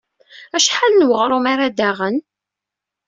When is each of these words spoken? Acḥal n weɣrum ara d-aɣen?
Acḥal 0.55 0.93
n 0.95 1.07
weɣrum 1.07 1.45
ara 1.53 1.65
d-aɣen? 1.77 2.17